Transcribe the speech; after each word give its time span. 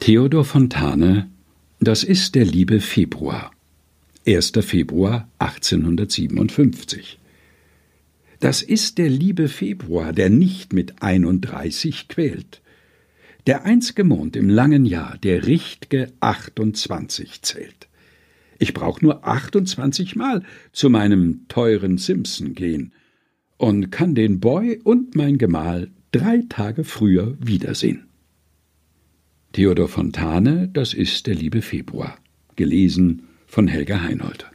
Theodor 0.00 0.46
Fontane 0.46 1.28
Das 1.78 2.04
ist 2.04 2.34
der 2.34 2.46
liebe 2.46 2.80
Februar. 2.80 3.52
1. 4.26 4.52
Februar 4.62 5.28
1857 5.40 7.18
Das 8.40 8.62
ist 8.62 8.96
der 8.96 9.10
liebe 9.10 9.46
Februar, 9.46 10.14
der 10.14 10.30
nicht 10.30 10.72
mit 10.72 11.02
einunddreißig 11.02 12.08
quält. 12.08 12.62
Der 13.46 13.66
einzge 13.66 14.02
Mond 14.02 14.36
im 14.36 14.48
langen 14.48 14.86
Jahr, 14.86 15.18
der 15.18 15.46
richtge 15.46 16.10
achtundzwanzig 16.18 17.42
zählt. 17.42 17.88
Ich 18.58 18.72
brauch 18.72 19.02
nur 19.02 19.28
achtundzwanzig 19.28 20.16
Mal 20.16 20.42
zu 20.72 20.88
meinem 20.88 21.44
teuren 21.48 21.98
Simpson 21.98 22.54
gehen 22.54 22.94
und 23.58 23.90
kann 23.90 24.14
den 24.14 24.40
Boy 24.40 24.80
und 24.82 25.14
mein 25.14 25.36
Gemahl 25.36 25.90
drei 26.10 26.42
Tage 26.48 26.84
früher 26.84 27.36
wiedersehen. 27.38 28.09
Theodor 29.52 29.88
Fontane, 29.88 30.68
das 30.72 30.94
ist 30.94 31.26
der 31.26 31.34
liebe 31.34 31.60
Februar. 31.60 32.16
Gelesen 32.54 33.22
von 33.46 33.66
Helga 33.66 34.00
Heinold. 34.00 34.49